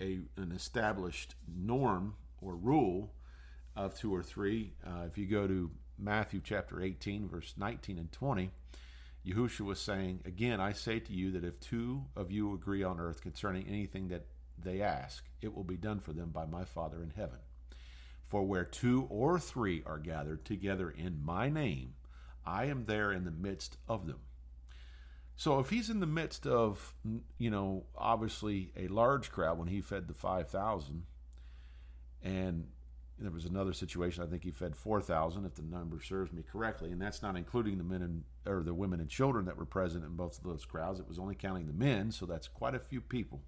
a 0.00 0.20
an 0.36 0.52
established 0.52 1.34
norm 1.48 2.14
or 2.40 2.54
rule 2.54 3.14
of 3.74 3.94
two 3.94 4.14
or 4.14 4.22
three. 4.22 4.74
Uh, 4.86 5.04
if 5.06 5.18
you 5.18 5.26
go 5.26 5.46
to 5.46 5.70
Matthew 5.98 6.40
chapter 6.42 6.80
18, 6.82 7.28
verse 7.28 7.54
19 7.56 7.98
and 7.98 8.12
20, 8.12 8.50
Yahushua 9.26 9.66
was 9.66 9.80
saying, 9.80 10.20
Again, 10.24 10.60
I 10.60 10.72
say 10.72 10.98
to 11.00 11.12
you 11.12 11.30
that 11.32 11.44
if 11.44 11.60
two 11.60 12.06
of 12.16 12.30
you 12.30 12.54
agree 12.54 12.82
on 12.82 12.98
earth 12.98 13.20
concerning 13.20 13.66
anything 13.68 14.08
that 14.08 14.26
they 14.58 14.82
ask, 14.82 15.24
it 15.40 15.54
will 15.54 15.64
be 15.64 15.76
done 15.76 16.00
for 16.00 16.12
them 16.12 16.30
by 16.30 16.46
my 16.46 16.64
Father 16.64 17.02
in 17.02 17.10
heaven. 17.10 17.38
For 18.24 18.42
where 18.42 18.64
two 18.64 19.06
or 19.10 19.38
three 19.38 19.82
are 19.84 19.98
gathered 19.98 20.44
together 20.44 20.90
in 20.90 21.24
my 21.24 21.48
name, 21.48 21.94
I 22.44 22.64
am 22.64 22.86
there 22.86 23.12
in 23.12 23.24
the 23.24 23.30
midst 23.30 23.76
of 23.88 24.06
them. 24.06 24.20
So 25.36 25.58
if 25.58 25.70
he's 25.70 25.90
in 25.90 26.00
the 26.00 26.06
midst 26.06 26.46
of, 26.46 26.94
you 27.38 27.50
know, 27.50 27.86
obviously 27.96 28.72
a 28.76 28.88
large 28.88 29.30
crowd 29.30 29.58
when 29.58 29.68
he 29.68 29.80
fed 29.80 30.08
the 30.08 30.14
5,000, 30.14 31.04
and 32.22 32.68
there 33.18 33.30
was 33.30 33.44
another 33.44 33.72
situation, 33.72 34.22
I 34.22 34.26
think 34.26 34.42
he 34.42 34.50
fed 34.50 34.74
4,000, 34.74 35.44
if 35.44 35.54
the 35.54 35.62
number 35.62 36.00
serves 36.00 36.32
me 36.32 36.42
correctly, 36.42 36.90
and 36.90 37.00
that's 37.00 37.22
not 37.22 37.36
including 37.36 37.78
the 37.78 37.84
men 37.84 38.02
and, 38.02 38.24
or 38.46 38.62
the 38.62 38.74
women 38.74 39.00
and 39.00 39.08
children 39.08 39.44
that 39.44 39.56
were 39.56 39.64
present 39.64 40.04
in 40.04 40.16
both 40.16 40.38
of 40.38 40.44
those 40.44 40.64
crowds. 40.64 40.98
It 40.98 41.08
was 41.08 41.18
only 41.18 41.34
counting 41.34 41.66
the 41.66 41.72
men, 41.72 42.10
so 42.10 42.26
that's 42.26 42.48
quite 42.48 42.74
a 42.74 42.80
few 42.80 43.00
people. 43.00 43.42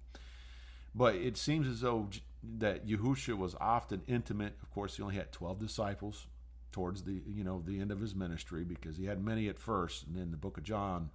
But 0.93 1.15
it 1.15 1.35
seems 1.35 1.67
as 1.67 1.81
though 1.81 2.09
that 2.57 2.87
Yahusha 2.87 3.37
was 3.37 3.55
often 3.59 4.01
intimate. 4.07 4.53
Of 4.61 4.71
course, 4.71 4.95
he 4.95 5.03
only 5.03 5.15
had 5.15 5.31
12 5.33 5.59
disciples 5.59 6.27
towards 6.71 7.03
the, 7.03 7.21
you 7.27 7.43
know, 7.43 7.61
the 7.65 7.81
end 7.81 7.91
of 7.91 7.99
his 7.99 8.15
ministry 8.15 8.63
because 8.63 8.97
he 8.97 9.05
had 9.05 9.23
many 9.23 9.49
at 9.49 9.59
first, 9.59 10.05
and 10.07 10.15
then 10.15 10.31
the 10.31 10.37
book 10.37 10.57
of 10.57 10.63
John 10.63 11.09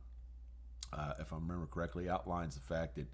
uh, 0.93 1.13
if 1.19 1.33
I 1.33 1.37
remember 1.37 1.67
correctly, 1.67 2.09
outlines 2.09 2.55
the 2.55 2.61
fact 2.61 2.97
that 2.97 3.07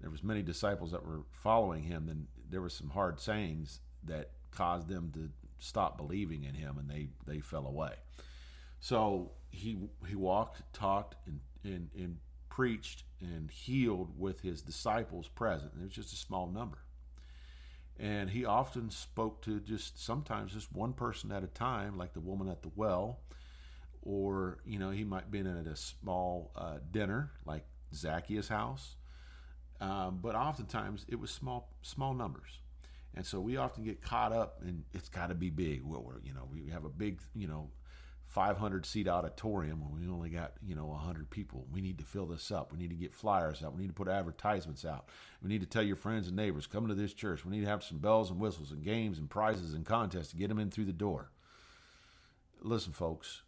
there 0.00 0.10
was 0.10 0.22
many 0.22 0.42
disciples 0.42 0.92
that 0.92 1.04
were 1.04 1.22
following 1.30 1.82
him. 1.82 2.06
Then 2.06 2.26
there 2.48 2.60
were 2.60 2.68
some 2.68 2.90
hard 2.90 3.20
sayings 3.20 3.80
that 4.04 4.30
caused 4.50 4.88
them 4.88 5.10
to 5.14 5.30
stop 5.58 5.96
believing 5.96 6.44
in 6.44 6.54
him, 6.54 6.78
and 6.78 6.88
they 6.88 7.08
they 7.26 7.40
fell 7.40 7.66
away. 7.66 7.94
So 8.80 9.32
he 9.50 9.78
he 10.06 10.14
walked, 10.14 10.72
talked, 10.72 11.16
and 11.26 11.40
and, 11.64 11.90
and 11.96 12.18
preached 12.48 13.04
and 13.20 13.50
healed 13.50 14.18
with 14.18 14.40
his 14.40 14.62
disciples 14.62 15.28
present. 15.28 15.72
And 15.72 15.82
it 15.82 15.86
was 15.86 15.94
just 15.94 16.12
a 16.12 16.16
small 16.16 16.46
number. 16.46 16.78
And 18.00 18.30
he 18.30 18.44
often 18.44 18.90
spoke 18.90 19.42
to 19.42 19.58
just 19.58 20.02
sometimes 20.04 20.52
just 20.52 20.72
one 20.72 20.92
person 20.92 21.32
at 21.32 21.42
a 21.42 21.48
time, 21.48 21.98
like 21.98 22.14
the 22.14 22.20
woman 22.20 22.48
at 22.48 22.62
the 22.62 22.70
well 22.76 23.20
or 24.02 24.58
you 24.64 24.78
know 24.78 24.90
he 24.90 25.04
might 25.04 25.30
be 25.30 25.38
in 25.38 25.46
at 25.46 25.66
a 25.66 25.76
small 25.76 26.50
uh, 26.56 26.78
dinner 26.90 27.30
like 27.44 27.64
Zacchaeus' 27.94 28.48
house, 28.48 28.96
um, 29.80 30.18
but 30.22 30.34
oftentimes 30.34 31.04
it 31.08 31.20
was 31.20 31.30
small 31.30 31.70
small 31.82 32.14
numbers, 32.14 32.60
and 33.18 33.26
so 33.26 33.40
we 33.40 33.56
often 33.56 33.84
get 33.84 34.00
caught 34.00 34.32
up 34.32 34.62
and 34.62 34.84
it's 34.94 35.08
got 35.08 35.28
to 35.28 35.34
be 35.34 35.50
big. 35.50 35.82
Well, 35.84 36.02
we're 36.02 36.20
you 36.22 36.32
know 36.32 36.48
we 36.50 36.70
have 36.70 36.84
a 36.84 36.88
big 36.88 37.20
you 37.34 37.48
know 37.48 37.68
500 38.24 38.86
seat 38.86 39.08
auditorium 39.08 39.80
when 39.80 40.00
we 40.00 40.08
only 40.08 40.30
got 40.30 40.52
you 40.64 40.74
know 40.74 40.86
100 40.86 41.28
people. 41.28 41.66
We 41.70 41.80
need 41.80 41.98
to 41.98 42.04
fill 42.04 42.26
this 42.26 42.50
up. 42.50 42.72
We 42.72 42.78
need 42.78 42.90
to 42.90 42.96
get 42.96 43.12
flyers 43.12 43.62
out. 43.62 43.74
We 43.74 43.82
need 43.82 43.88
to 43.88 43.94
put 43.94 44.08
advertisements 44.08 44.84
out. 44.84 45.08
We 45.42 45.48
need 45.48 45.60
to 45.60 45.66
tell 45.66 45.82
your 45.82 45.96
friends 45.96 46.28
and 46.28 46.36
neighbors 46.36 46.66
come 46.66 46.86
to 46.88 46.94
this 46.94 47.12
church. 47.12 47.44
We 47.44 47.50
need 47.50 47.64
to 47.64 47.70
have 47.70 47.82
some 47.82 47.98
bells 47.98 48.30
and 48.30 48.40
whistles 48.40 48.70
and 48.70 48.82
games 48.84 49.18
and 49.18 49.28
prizes 49.28 49.74
and 49.74 49.84
contests 49.84 50.28
to 50.28 50.36
get 50.36 50.48
them 50.48 50.60
in 50.60 50.70
through 50.70 50.86
the 50.86 50.92
door. 50.92 51.30
Listen, 52.62 52.92
folks 52.92 53.42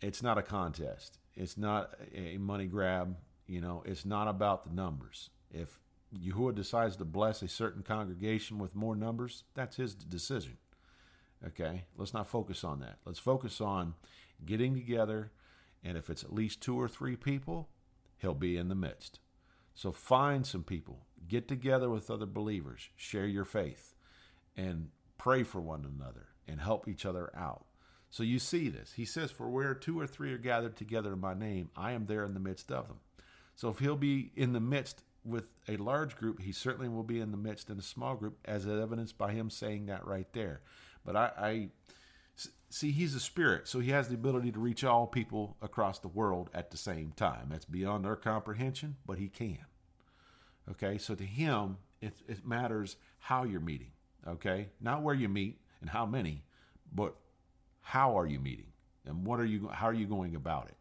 it's 0.00 0.22
not 0.22 0.38
a 0.38 0.42
contest. 0.42 1.18
It's 1.34 1.56
not 1.56 1.94
a 2.14 2.38
money 2.38 2.66
grab. 2.66 3.16
You 3.46 3.60
know, 3.60 3.82
it's 3.84 4.04
not 4.04 4.28
about 4.28 4.64
the 4.64 4.74
numbers. 4.74 5.30
If 5.50 5.80
Yahuwah 6.16 6.54
decides 6.54 6.96
to 6.96 7.04
bless 7.04 7.42
a 7.42 7.48
certain 7.48 7.82
congregation 7.82 8.58
with 8.58 8.74
more 8.74 8.96
numbers, 8.96 9.44
that's 9.54 9.76
his 9.76 9.94
decision. 9.94 10.56
Okay, 11.46 11.84
let's 11.96 12.14
not 12.14 12.28
focus 12.28 12.64
on 12.64 12.80
that. 12.80 12.98
Let's 13.04 13.18
focus 13.18 13.60
on 13.60 13.94
getting 14.44 14.74
together, 14.74 15.30
and 15.84 15.96
if 15.96 16.10
it's 16.10 16.24
at 16.24 16.32
least 16.32 16.60
two 16.60 16.80
or 16.80 16.88
three 16.88 17.16
people, 17.16 17.68
he'll 18.16 18.34
be 18.34 18.56
in 18.56 18.68
the 18.68 18.74
midst. 18.74 19.20
So 19.74 19.92
find 19.92 20.44
some 20.44 20.64
people, 20.64 21.06
get 21.28 21.46
together 21.46 21.88
with 21.88 22.10
other 22.10 22.26
believers, 22.26 22.88
share 22.96 23.26
your 23.26 23.44
faith, 23.44 23.94
and 24.56 24.88
pray 25.18 25.44
for 25.44 25.60
one 25.60 25.84
another 25.84 26.26
and 26.48 26.60
help 26.60 26.88
each 26.88 27.06
other 27.06 27.30
out. 27.36 27.66
So 28.10 28.22
you 28.22 28.38
see 28.38 28.68
this. 28.68 28.94
He 28.96 29.04
says, 29.04 29.30
For 29.30 29.48
where 29.48 29.74
two 29.74 30.00
or 30.00 30.06
three 30.06 30.32
are 30.32 30.38
gathered 30.38 30.76
together 30.76 31.12
in 31.12 31.20
my 31.20 31.34
name, 31.34 31.70
I 31.76 31.92
am 31.92 32.06
there 32.06 32.24
in 32.24 32.34
the 32.34 32.40
midst 32.40 32.72
of 32.72 32.88
them. 32.88 32.98
So 33.54 33.68
if 33.68 33.78
he'll 33.78 33.96
be 33.96 34.32
in 34.34 34.52
the 34.52 34.60
midst 34.60 35.02
with 35.28 35.48
a 35.68 35.76
large 35.76 36.16
group, 36.16 36.40
he 36.40 36.52
certainly 36.52 36.88
will 36.88 37.02
be 37.02 37.20
in 37.20 37.30
the 37.30 37.36
midst 37.36 37.70
in 37.70 37.78
a 37.78 37.82
small 37.82 38.14
group, 38.16 38.38
as 38.44 38.66
evidenced 38.66 39.18
by 39.18 39.32
him 39.32 39.50
saying 39.50 39.86
that 39.86 40.06
right 40.06 40.26
there. 40.32 40.62
But 41.04 41.16
I, 41.16 41.30
I 41.38 41.68
see 42.70 42.90
he's 42.90 43.14
a 43.14 43.20
spirit, 43.20 43.68
so 43.68 43.80
he 43.80 43.90
has 43.90 44.08
the 44.08 44.14
ability 44.14 44.52
to 44.52 44.58
reach 44.58 44.84
all 44.84 45.06
people 45.06 45.56
across 45.62 45.98
the 45.98 46.08
world 46.08 46.50
at 46.52 46.70
the 46.70 46.76
same 46.76 47.12
time. 47.12 47.48
That's 47.50 47.64
beyond 47.64 48.06
our 48.06 48.16
comprehension, 48.16 48.96
but 49.06 49.18
he 49.18 49.28
can. 49.28 49.64
Okay, 50.70 50.98
so 50.98 51.14
to 51.14 51.24
him, 51.24 51.78
it, 52.00 52.14
it 52.28 52.46
matters 52.46 52.96
how 53.18 53.44
you're 53.44 53.60
meeting. 53.60 53.92
Okay, 54.26 54.68
not 54.80 55.02
where 55.02 55.14
you 55.14 55.28
meet 55.28 55.60
and 55.80 55.90
how 55.90 56.04
many, 56.04 56.42
but 56.92 57.14
how 57.80 58.18
are 58.18 58.26
you 58.26 58.38
meeting 58.38 58.72
and 59.06 59.24
what 59.24 59.40
are 59.40 59.46
you 59.46 59.68
how 59.68 59.86
are 59.86 59.94
you 59.94 60.06
going 60.06 60.34
about 60.34 60.68
it 60.68 60.76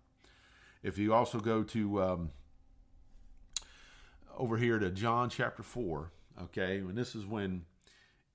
if 0.84 0.98
you 0.98 1.14
also 1.14 1.40
go 1.40 1.64
to 1.64 2.02
um, 2.04 2.32
over 4.38 4.58
here 4.58 4.80
to 4.80 4.90
john 4.90 5.30
chapter 5.30 5.64
4 5.64 6.12
okay 6.44 6.78
and 6.78 6.98
this 6.98 7.16
is 7.16 7.26
when 7.26 7.66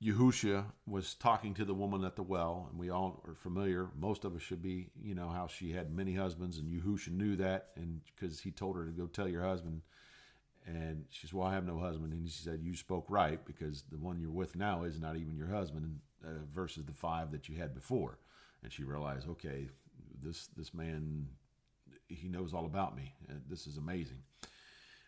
Yahusha 0.02 0.64
was 0.84 1.14
talking 1.14 1.54
to 1.54 1.64
the 1.64 1.74
woman 1.74 2.02
at 2.02 2.16
the 2.16 2.24
well, 2.24 2.66
and 2.68 2.76
we 2.76 2.90
all 2.90 3.22
are 3.24 3.36
familiar. 3.36 3.88
Most 3.96 4.24
of 4.24 4.34
us 4.34 4.42
should 4.42 4.60
be, 4.60 4.88
you 5.00 5.14
know, 5.14 5.28
how 5.28 5.46
she 5.46 5.70
had 5.70 5.94
many 5.94 6.12
husbands, 6.12 6.58
and 6.58 6.68
Yahusha 6.68 7.10
knew 7.10 7.36
that, 7.36 7.68
and 7.76 8.00
because 8.06 8.40
he 8.40 8.50
told 8.50 8.74
her 8.74 8.84
to 8.84 8.90
go 8.90 9.06
tell 9.06 9.28
your 9.28 9.44
husband, 9.44 9.82
and 10.66 11.04
she 11.08 11.28
said, 11.28 11.34
"Well, 11.34 11.46
I 11.46 11.54
have 11.54 11.64
no 11.64 11.78
husband," 11.78 12.12
and 12.12 12.20
he 12.20 12.28
said, 12.28 12.64
"You 12.64 12.74
spoke 12.74 13.06
right 13.08 13.46
because 13.46 13.84
the 13.92 13.96
one 13.96 14.18
you're 14.18 14.32
with 14.32 14.56
now 14.56 14.82
is 14.82 14.98
not 14.98 15.14
even 15.14 15.36
your 15.36 15.46
husband, 15.46 16.00
uh, 16.24 16.30
versus 16.52 16.84
the 16.84 16.92
five 16.92 17.30
that 17.30 17.48
you 17.48 17.54
had 17.54 17.72
before." 17.72 18.18
and 18.62 18.72
she 18.72 18.84
realized, 18.84 19.28
okay, 19.28 19.68
this 20.22 20.48
this 20.56 20.72
man, 20.72 21.26
he 22.08 22.28
knows 22.28 22.54
all 22.54 22.66
about 22.66 22.96
me. 22.96 23.14
This 23.48 23.66
is 23.66 23.76
amazing. 23.76 24.18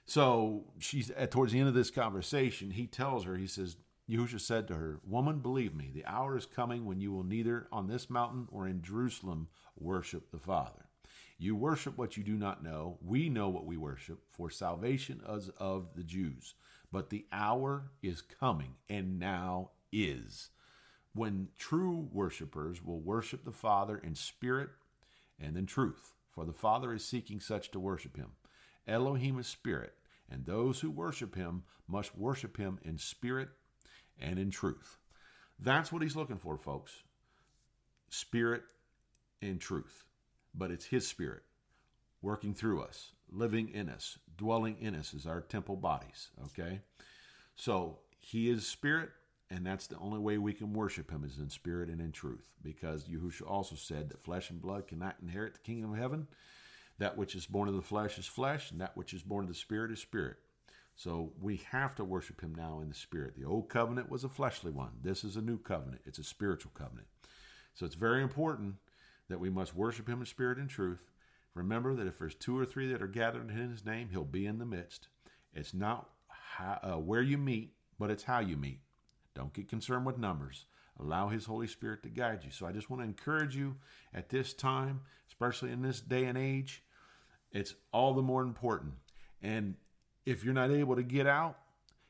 So 0.07 0.65
she's 0.79 1.11
at 1.11 1.31
towards 1.31 1.53
the 1.53 1.61
end 1.61 1.69
of 1.69 1.75
this 1.75 1.91
conversation, 1.91 2.71
he 2.71 2.87
tells 2.87 3.25
her, 3.25 3.37
he 3.37 3.47
says, 3.47 3.77
Yahushua 4.09 4.41
said 4.41 4.69
to 4.69 4.75
her, 4.75 5.01
Woman, 5.07 5.39
believe 5.39 5.75
me, 5.75 5.91
the 5.93 6.05
hour 6.05 6.37
is 6.37 6.45
coming 6.45 6.85
when 6.85 7.01
you 7.01 7.11
will 7.11 7.25
neither 7.25 7.69
on 7.73 7.87
this 7.87 8.11
mountain 8.11 8.47
or 8.51 8.69
in 8.69 8.83
Jerusalem 8.83 9.49
worship 9.79 10.31
the 10.31 10.39
Father. 10.39 10.89
You 11.39 11.57
worship 11.57 11.97
what 11.97 12.17
you 12.17 12.23
do 12.23 12.37
not 12.37 12.63
know. 12.63 12.99
We 13.05 13.29
know 13.29 13.49
what 13.49 13.67
we 13.67 13.77
worship, 13.77 14.21
for 14.31 14.51
salvation 14.51 15.21
is 15.29 15.49
of 15.59 15.95
the 15.97 16.05
Jews. 16.05 16.55
But 16.93 17.11
the 17.11 17.27
hour 17.33 17.91
is 18.03 18.23
coming, 18.23 18.75
and 18.89 19.19
now 19.19 19.71
is, 19.91 20.51
when 21.15 21.49
true 21.59 22.09
worshipers 22.13 22.85
will 22.85 23.01
worship 23.01 23.45
the 23.45 23.53
Father 23.53 23.99
in 23.99 24.15
spirit 24.15 24.69
and 25.41 25.57
in 25.57 25.67
truth, 25.67 26.15
for 26.31 26.45
the 26.45 26.53
Father 26.53 26.93
is 26.93 27.05
seeking 27.05 27.41
such 27.41 27.71
to 27.71 27.81
worship 27.81 28.17
him. 28.17 28.33
Elohim 28.87 29.39
is 29.39 29.47
spirit, 29.47 29.95
and 30.31 30.45
those 30.45 30.81
who 30.81 30.91
worship 30.91 31.35
him 31.35 31.65
must 31.87 32.17
worship 32.17 32.57
him 32.57 32.79
in 32.83 32.99
spirit 32.99 33.49
and 34.21 34.39
in 34.39 34.51
truth. 34.51 34.99
That's 35.59 35.93
what 35.93 36.03
he's 36.03 36.17
looking 36.17 36.39
for, 36.39 36.57
folks. 36.57 37.03
Spirit 38.09 38.63
and 39.41 39.61
truth. 39.61 40.05
But 40.55 40.71
it's 40.71 40.87
his 40.87 41.07
spirit 41.07 41.43
working 42.23 42.55
through 42.55 42.83
us, 42.83 43.13
living 43.31 43.69
in 43.69 43.89
us, 43.89 44.19
dwelling 44.37 44.77
in 44.81 44.95
us 44.95 45.15
as 45.15 45.27
our 45.27 45.41
temple 45.41 45.77
bodies, 45.77 46.31
okay? 46.47 46.81
So 47.55 47.99
he 48.19 48.49
is 48.49 48.67
spirit, 48.67 49.11
and 49.51 49.67
that's 49.67 49.87
the 49.87 49.99
only 49.99 50.19
way 50.19 50.39
we 50.39 50.55
can 50.55 50.73
worship 50.73 51.11
him 51.11 51.23
is 51.25 51.39
in 51.39 51.51
spirit 51.51 51.89
and 51.91 52.01
in 52.01 52.13
truth. 52.13 52.49
Because 52.63 53.05
Yahushua 53.05 53.49
also 53.49 53.77
said 53.77 54.09
that 54.09 54.23
flesh 54.23 54.51
and 54.51 54.61
blood 54.61 54.89
cannot 54.89 55.17
inherit 55.23 55.55
the 55.55 55.61
kingdom 55.61 55.93
of 55.93 55.99
heaven. 55.99 56.27
That 56.99 57.17
which 57.17 57.35
is 57.35 57.47
born 57.47 57.69
of 57.69 57.75
the 57.75 57.83
flesh 57.83 58.19
is 58.19 58.27
flesh, 58.27 58.71
and 58.71 58.81
that 58.81 58.97
which 58.97 59.13
is 59.13 59.23
born 59.23 59.45
of 59.45 59.49
the 59.49 59.55
spirit 59.55 59.91
is 59.91 60.01
spirit. 60.01 60.37
So 60.97 61.33
we 61.41 61.57
have 61.71 61.95
to 61.97 62.05
worship 62.05 62.41
him 62.41 62.55
now 62.55 62.81
in 62.81 62.89
the 62.89 62.95
spirit. 62.95 63.35
The 63.37 63.45
old 63.45 63.69
covenant 63.69 64.09
was 64.09 64.23
a 64.23 64.29
fleshly 64.29 64.71
one. 64.71 64.93
This 65.03 65.25
is 65.25 65.37
a 65.37 65.43
new 65.43 65.59
covenant. 65.59 66.03
It's 66.07 66.21
a 66.21 66.25
spiritual 66.25 66.71
covenant. 66.75 67.09
So 67.75 67.85
it's 67.85 67.97
very 67.97 68.23
important 68.23 68.77
that 69.29 69.41
we 69.41 69.51
must 69.51 69.75
worship 69.75 70.09
him 70.09 70.21
in 70.21 70.27
spirit 70.27 70.59
and 70.59 70.71
truth. 70.71 71.11
Remember 71.55 71.95
that 71.95 72.07
if 72.07 72.19
there's 72.19 72.35
two 72.35 72.59
or 72.59 72.65
three 72.65 72.91
that 72.93 73.03
are 73.03 73.09
gathered 73.09 73.49
in 73.51 73.71
his 73.71 73.85
name, 73.85 74.09
he'll 74.11 74.25
be 74.25 74.47
in 74.47 74.59
the 74.59 74.65
midst. 74.65 75.09
It's 75.53 75.75
not 75.75 76.11
how, 76.29 76.79
uh, 76.83 76.99
where 76.99 77.23
you 77.23 77.39
meet, 77.39 77.75
but 77.99 78.11
it's 78.11 78.25
how 78.25 78.41
you 78.41 78.57
meet. 78.57 78.81
Don't 79.35 79.53
get 79.53 79.69
concerned 79.69 80.07
with 80.07 80.19
numbers. 80.19 80.67
Allow 81.01 81.29
His 81.29 81.45
Holy 81.45 81.67
Spirit 81.67 82.03
to 82.05 82.09
guide 82.09 82.41
you. 82.45 82.51
So 82.51 82.67
I 82.67 82.73
just 82.73 82.91
want 82.91 83.03
to 83.03 83.09
encourage 83.09 83.57
you 83.57 83.77
at 84.13 84.29
this 84.29 84.53
time, 84.53 85.01
especially 85.29 85.73
in 85.73 85.83
this 85.83 86.01
day 86.01 86.25
and 86.25 86.39
age, 86.39 86.83
it's 87.51 87.75
all 87.93 88.15
the 88.15 88.23
more 88.23 88.43
important. 88.43 88.95
And 89.43 89.75
if 90.27 90.45
you're 90.45 90.55
not 90.55 90.71
able 90.71 90.97
to 90.97 91.03
get 91.03 91.27
out, 91.27 91.59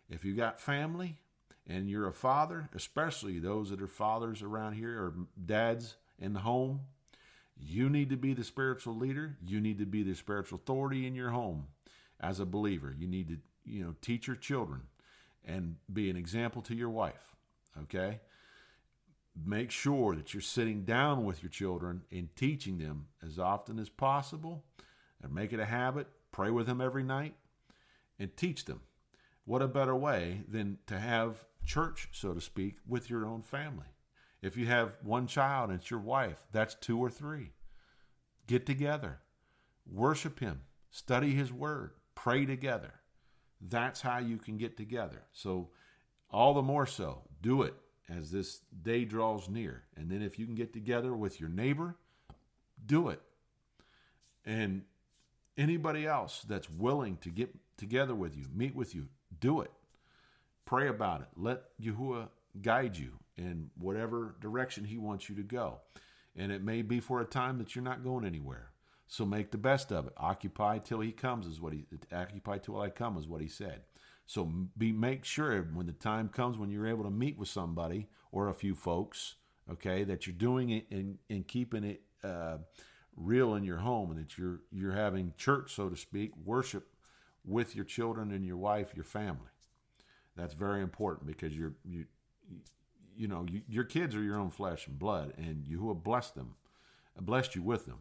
if 0.09 0.25
you 0.25 0.35
got 0.35 0.61
family 0.61 1.19
and 1.67 1.89
you're 1.89 2.09
a 2.09 2.13
father, 2.13 2.69
especially 2.75 3.39
those 3.39 3.71
that 3.71 3.81
are 3.81 3.89
fathers 3.89 4.43
around 4.43 4.75
here 4.75 4.99
or 4.99 5.15
dads 5.45 5.97
in 6.19 6.33
the 6.33 6.41
home, 6.41 6.81
you 7.57 7.89
need 7.89 8.11
to 8.11 8.17
be 8.17 8.35
the 8.35 8.45
spiritual 8.45 8.97
leader. 8.97 9.37
You 9.47 9.61
need 9.61 9.79
to 9.79 9.87
be 9.87 10.03
the 10.03 10.15
spiritual 10.15 10.61
authority 10.63 11.07
in 11.07 11.15
your 11.15 11.31
home 11.31 11.69
as 12.21 12.41
a 12.41 12.47
believer. 12.47 12.95
You 12.97 13.07
need 13.07 13.29
to, 13.29 13.37
you 13.65 13.85
know, 13.85 13.95
teach 14.01 14.27
your 14.27 14.37
children 14.37 14.83
and 15.45 15.77
be 15.93 16.11
an 16.11 16.17
example 16.17 16.63
to 16.63 16.75
your 16.75 16.91
wife. 16.91 17.35
Okay? 17.83 18.21
Make 19.43 19.71
sure 19.71 20.15
that 20.15 20.33
you're 20.33 20.41
sitting 20.41 20.85
down 20.85 21.25
with 21.25 21.43
your 21.43 21.51
children 21.51 22.03
and 22.13 22.35
teaching 22.37 22.79
them 22.79 23.07
as 23.25 23.39
often 23.39 23.79
as 23.79 23.89
possible 23.89 24.65
and 25.23 25.35
make 25.35 25.53
it 25.53 25.59
a 25.59 25.65
habit. 25.65 26.07
Pray 26.31 26.51
with 26.51 26.67
them 26.67 26.81
every 26.81 27.03
night 27.03 27.35
and 28.19 28.37
teach 28.37 28.65
them. 28.65 28.83
What 29.45 29.63
a 29.63 29.69
better 29.69 29.95
way 29.95 30.43
than 30.49 30.79
to 30.87 30.99
have 30.99 31.45
church, 31.65 32.09
so 32.13 32.33
to 32.33 32.41
speak, 32.41 32.77
with 32.87 33.11
your 33.11 33.27
own 33.27 33.43
family. 33.43 33.87
If 34.41 34.57
you 34.57 34.67
have 34.67 34.99
one 35.03 35.27
child 35.27 35.71
and 35.71 35.81
it's 35.81 35.91
your 35.91 36.01
wife, 36.01 36.47
that's 36.53 36.75
two 36.75 36.99
or 36.99 37.11
three. 37.11 37.53
Get 38.47 38.67
together, 38.67 39.21
worship 39.91 40.41
Him, 40.41 40.63
study 40.91 41.35
His 41.35 41.53
Word, 41.53 41.93
pray 42.15 42.45
together. 42.45 42.95
That's 43.61 44.03
how 44.03 44.19
you 44.19 44.37
can 44.37 44.59
get 44.59 44.77
together. 44.77 45.23
So, 45.33 45.71
all 46.31 46.53
the 46.53 46.63
more 46.63 46.87
so, 46.87 47.23
do 47.41 47.63
it 47.63 47.75
as 48.09 48.31
this 48.31 48.61
day 48.83 49.05
draws 49.05 49.49
near. 49.49 49.85
And 49.97 50.11
then, 50.11 50.23
if 50.23 50.39
you 50.39 50.47
can 50.47 50.55
get 50.55 50.73
together 50.73 51.15
with 51.15 51.41
your 51.41 51.49
neighbor, 51.49 51.97
do 52.85 53.09
it. 53.09 53.21
And 54.45 54.83
anybody 55.57 56.07
else 56.07 56.45
that's 56.47 56.69
willing 56.69 57.17
to 57.19 57.31
get 57.31 57.55
together 57.77 58.15
with 58.15 58.37
you, 58.37 58.47
meet 58.55 58.75
with 58.75 58.95
you, 58.95 59.09
do 59.41 59.61
it. 59.61 59.71
Pray 60.65 60.89
about 60.89 61.23
it. 61.23 61.29
Let 61.37 61.63
Yahuwah 61.81 62.29
guide 62.61 62.97
you 62.97 63.13
in 63.37 63.71
whatever 63.79 64.37
direction 64.41 64.85
He 64.85 64.99
wants 64.99 65.29
you 65.29 65.35
to 65.37 65.43
go. 65.43 65.81
And 66.37 66.51
it 66.51 66.63
may 66.63 66.83
be 66.83 67.01
for 67.01 67.21
a 67.21 67.25
time 67.25 67.59
that 67.59 67.75
you're 67.75 67.85
not 67.85 68.05
going 68.05 68.25
anywhere. 68.25 68.71
So 69.07 69.25
make 69.25 69.51
the 69.51 69.59
best 69.59 69.93
of 69.93 70.07
it. 70.07 70.13
Occupy 70.17 70.79
till 70.79 71.01
He 71.01 71.13
comes 71.13 71.47
is 71.47 71.61
what 71.61 71.73
He 71.73 71.87
occupy 72.13 72.59
till 72.59 72.81
I 72.81 72.91
come 72.91 73.17
is 73.17 73.29
what 73.29 73.41
He 73.41 73.49
said. 73.49 73.83
So 74.27 74.51
be 74.77 74.93
make 74.93 75.25
sure 75.25 75.63
when 75.75 75.87
the 75.87 75.93
time 75.93 76.29
comes 76.29 76.59
when 76.59 76.71
you're 76.71 76.87
able 76.87 77.05
to 77.05 77.11
meet 77.11 77.39
with 77.39 77.49
somebody 77.49 78.09
or 78.33 78.49
a 78.49 78.55
few 78.55 78.75
folks, 78.75 79.37
okay, 79.71 80.05
that 80.05 80.27
you're 80.27 80.35
doing 80.35 80.71
it 80.71 80.87
and, 80.91 81.19
and 81.29 81.47
keeping 81.47 81.85
it 81.85 82.03
uh, 82.23 82.59
real 83.17 83.55
in 83.55 83.65
your 83.65 83.79
home, 83.79 84.11
and 84.11 84.19
that 84.21 84.39
you're 84.39 84.61
you're 84.73 84.93
having 84.93 85.35
church, 85.37 85.75
so 85.75 85.89
to 85.89 85.97
speak, 85.97 86.33
worship 86.45 86.89
with 87.45 87.77
your 87.77 87.85
children 87.85 88.33
and 88.33 88.45
your 88.45 88.57
wife, 88.57 88.93
your 88.95 89.05
family. 89.05 89.51
That's 90.37 90.55
very 90.55 90.83
important 90.83 91.27
because 91.27 91.57
you're 91.57 91.75
you 91.85 92.07
you 93.17 93.29
know, 93.29 93.47
you, 93.49 93.63
your 93.69 93.85
kids 93.85 94.15
are 94.17 94.23
your 94.23 94.39
own 94.39 94.51
flesh 94.51 94.87
and 94.87 94.99
blood, 94.99 95.35
and 95.37 95.65
you 95.67 95.89
have 95.89 96.03
blessed 96.03 96.35
them, 96.35 96.55
blessed 97.21 97.55
you 97.55 97.63
with 97.63 97.87
them. 97.87 97.99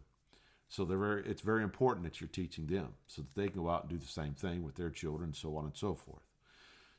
So 0.68 0.84
they're 0.84 0.98
very, 0.98 1.24
it's 1.26 1.42
very 1.42 1.62
important 1.62 2.04
that 2.04 2.20
you're 2.20 2.28
teaching 2.28 2.66
them 2.66 2.94
so 3.06 3.22
that 3.22 3.34
they 3.34 3.48
can 3.48 3.62
go 3.62 3.70
out 3.70 3.82
and 3.82 3.90
do 3.90 3.98
the 3.98 4.10
same 4.10 4.34
thing 4.34 4.64
with 4.64 4.74
their 4.74 4.90
children, 4.90 5.32
so 5.32 5.56
on 5.56 5.64
and 5.64 5.76
so 5.76 5.94
forth. 5.94 6.22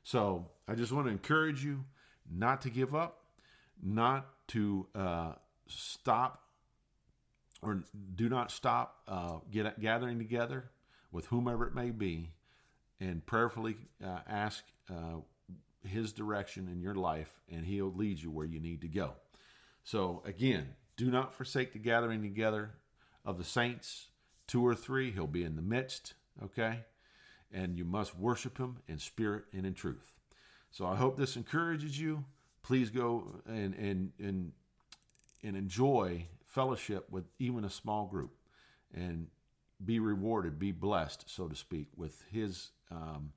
So 0.03 0.47
I 0.67 0.75
just 0.75 0.91
want 0.91 1.07
to 1.07 1.11
encourage 1.11 1.63
you 1.63 1.83
not 2.31 2.61
to 2.61 2.69
give 2.69 2.95
up, 2.95 3.23
not 3.83 4.27
to 4.49 4.87
uh, 4.95 5.33
stop, 5.67 6.43
or 7.61 7.83
do 8.15 8.29
not 8.29 8.51
stop 8.51 9.01
uh, 9.07 9.37
get, 9.51 9.79
gathering 9.79 10.19
together 10.19 10.69
with 11.11 11.25
whomever 11.27 11.65
it 11.65 11.73
may 11.73 11.91
be, 11.91 12.31
and 12.99 13.25
prayerfully 13.25 13.75
uh, 14.03 14.19
ask 14.27 14.63
uh, 14.89 15.17
his 15.85 16.11
direction 16.11 16.67
in 16.67 16.81
your 16.81 16.95
life, 16.95 17.39
and 17.51 17.65
He'll 17.65 17.93
lead 17.93 18.21
you 18.21 18.31
where 18.31 18.45
you 18.45 18.59
need 18.59 18.81
to 18.81 18.87
go. 18.87 19.13
So, 19.83 20.23
again, 20.25 20.75
do 20.97 21.11
not 21.11 21.33
forsake 21.33 21.73
the 21.73 21.79
gathering 21.79 22.21
together 22.21 22.71
of 23.25 23.37
the 23.37 23.43
saints. 23.43 24.07
Two 24.47 24.65
or 24.65 24.75
three, 24.75 25.11
He'll 25.11 25.27
be 25.27 25.43
in 25.43 25.55
the 25.55 25.61
midst, 25.61 26.13
okay? 26.43 26.81
And 27.51 27.77
you 27.77 27.83
must 27.83 28.17
worship 28.17 28.57
Him 28.57 28.77
in 28.87 28.99
spirit 28.99 29.45
and 29.53 29.65
in 29.65 29.73
truth. 29.73 30.11
So, 30.71 30.85
I 30.85 30.95
hope 30.95 31.17
this 31.17 31.35
encourages 31.35 31.99
you. 31.99 32.25
Please 32.61 32.89
go 32.89 33.41
and, 33.47 33.73
and, 33.75 34.11
and, 34.19 34.51
and 35.43 35.57
enjoy 35.57 36.27
fellowship 36.45 37.07
with 37.09 37.25
even 37.39 37.63
a 37.63 37.69
small 37.69 38.05
group 38.05 38.31
and 38.93 39.27
be 39.83 39.99
rewarded, 39.99 40.59
be 40.59 40.71
blessed, 40.71 41.25
so 41.27 41.47
to 41.47 41.55
speak, 41.55 41.87
with 41.95 42.23
His. 42.31 42.71
Um, 42.91 43.31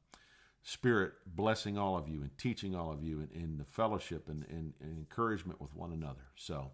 Spirit 0.65 1.15
blessing 1.25 1.79
all 1.79 1.97
of 1.97 2.09
you 2.09 2.21
and 2.21 2.37
teaching 2.37 2.75
all 2.75 2.93
of 2.93 3.03
you 3.03 3.21
in, 3.21 3.43
in 3.43 3.57
the 3.57 3.65
fellowship 3.65 4.29
and, 4.29 4.45
and, 4.51 4.75
and, 4.83 4.99
encouragement 4.99 5.59
with 5.63 5.75
one 5.75 5.93
another. 5.93 6.27
So 6.37 6.73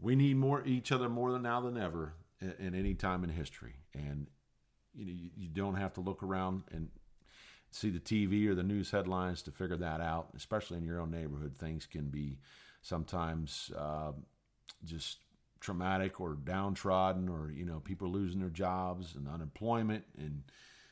we 0.00 0.16
need 0.16 0.38
more 0.38 0.64
each 0.64 0.90
other 0.90 1.10
more 1.10 1.32
than 1.32 1.42
now 1.42 1.60
than 1.60 1.76
ever 1.76 2.14
in, 2.40 2.74
any 2.74 2.94
time 2.94 3.24
in 3.24 3.30
history. 3.30 3.74
And 3.94 4.28
you 4.94 5.06
know 5.06 5.12
you, 5.12 5.30
you, 5.36 5.48
don't 5.48 5.74
have 5.74 5.92
to 5.94 6.00
look 6.00 6.22
around 6.22 6.64
and 6.70 6.88
see 7.70 7.90
the 7.90 8.00
TV 8.00 8.48
or 8.48 8.54
the 8.54 8.62
news 8.62 8.90
headlines 8.90 9.42
to 9.42 9.50
figure 9.50 9.76
that 9.76 10.00
out. 10.00 10.28
Especially 10.36 10.78
in 10.78 10.84
your 10.84 11.00
own 11.00 11.10
neighborhood, 11.10 11.56
things 11.56 11.86
can 11.86 12.08
be 12.08 12.38
sometimes 12.82 13.70
uh, 13.76 14.12
just 14.84 15.18
traumatic 15.60 16.20
or 16.20 16.34
downtrodden, 16.34 17.28
or 17.28 17.50
you 17.50 17.64
know 17.64 17.80
people 17.80 18.08
losing 18.08 18.40
their 18.40 18.48
jobs 18.48 19.14
and 19.14 19.28
unemployment 19.28 20.04
and 20.18 20.42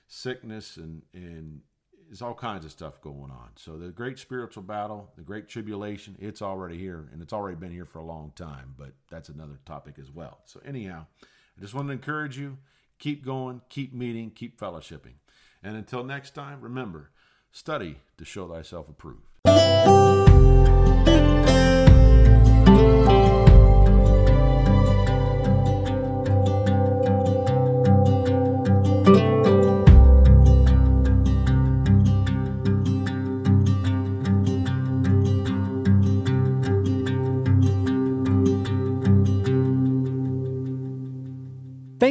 sickness 0.06 0.76
and 0.76 1.02
and 1.14 1.60
there's 2.08 2.22
all 2.22 2.34
kinds 2.34 2.64
of 2.64 2.70
stuff 2.70 3.00
going 3.00 3.30
on. 3.30 3.50
So 3.56 3.76
the 3.76 3.88
great 3.88 4.18
spiritual 4.18 4.62
battle, 4.62 5.10
the 5.16 5.22
great 5.22 5.48
tribulation, 5.48 6.16
it's 6.20 6.42
already 6.42 6.78
here 6.78 7.08
and 7.12 7.22
it's 7.22 7.32
already 7.32 7.56
been 7.56 7.72
here 7.72 7.86
for 7.86 7.98
a 7.98 8.04
long 8.04 8.32
time, 8.36 8.74
but 8.78 8.92
that's 9.10 9.28
another 9.28 9.58
topic 9.64 9.96
as 9.98 10.10
well. 10.10 10.40
So 10.44 10.60
anyhow, 10.64 11.06
I 11.56 11.60
just 11.60 11.74
want 11.74 11.88
to 11.88 11.92
encourage 11.92 12.36
you, 12.38 12.58
keep 12.98 13.24
going, 13.24 13.62
keep 13.68 13.92
meeting, 13.92 14.30
keep 14.30 14.58
fellowshipping. 14.58 15.14
And 15.62 15.76
until 15.76 16.04
next 16.04 16.34
time, 16.34 16.60
remember, 16.60 17.10
study 17.52 18.00
to 18.18 18.24
show 18.24 18.48
thyself 18.48 18.88
approved. 18.88 19.22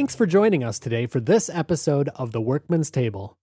Thanks 0.04 0.14
for 0.14 0.26
joining 0.26 0.62
us 0.62 0.78
today 0.78 1.06
for 1.06 1.18
this 1.18 1.48
episode 1.48 2.10
of 2.14 2.32
The 2.32 2.40
Workman's 2.42 2.90
Table. 2.90 3.38